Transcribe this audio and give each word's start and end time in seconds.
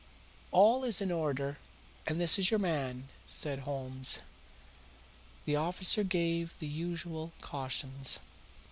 "All 0.49 0.83
is 0.83 0.99
in 0.99 1.11
order 1.11 1.59
and 2.07 2.19
this 2.19 2.39
is 2.39 2.49
your 2.49 2.59
man," 2.59 3.07
said 3.27 3.59
Holmes. 3.59 4.17
The 5.45 5.55
officer 5.55 6.03
gave 6.03 6.55
the 6.57 6.65
usual 6.65 7.33
cautions. 7.39 8.17